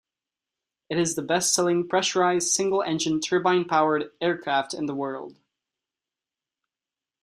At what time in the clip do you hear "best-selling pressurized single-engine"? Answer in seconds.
1.21-3.19